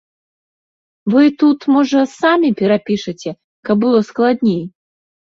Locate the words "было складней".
3.83-4.63